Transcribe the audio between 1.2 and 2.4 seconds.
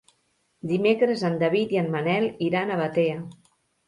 en David i en Manel